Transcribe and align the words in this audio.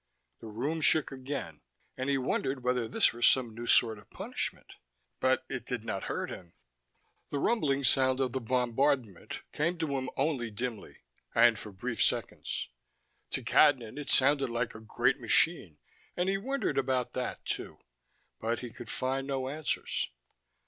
The 0.39 0.47
room 0.47 0.81
shook 0.81 1.11
again 1.11 1.61
and 1.95 2.09
he 2.09 2.17
wondered 2.17 2.63
whether 2.63 2.87
this 2.87 3.13
were 3.13 3.21
some 3.21 3.53
new 3.53 3.67
sort 3.67 3.99
of 3.99 4.09
punishment. 4.09 4.73
But 5.19 5.45
it 5.47 5.63
did 5.63 5.85
not 5.85 6.05
hurt 6.05 6.31
him. 6.31 6.53
The 7.29 7.37
rumbling 7.37 7.83
sound 7.83 8.19
of 8.19 8.31
the 8.31 8.41
bombardment 8.41 9.41
came 9.53 9.77
to 9.77 9.95
him 9.99 10.09
only 10.17 10.49
dimly, 10.49 11.01
and 11.35 11.59
for 11.59 11.71
brief 11.71 12.01
seconds. 12.03 12.69
To 13.29 13.43
Cadnan, 13.43 13.99
it 13.99 14.09
sounded 14.09 14.49
like 14.49 14.73
a 14.73 14.79
great 14.81 15.19
machine, 15.19 15.77
and 16.17 16.29
he 16.29 16.37
wondered 16.39 16.79
about 16.79 17.13
that, 17.13 17.45
too, 17.45 17.77
but 18.39 18.61
he 18.61 18.71
could 18.71 18.89
find 18.89 19.27
no 19.27 19.49
answers. 19.49 20.09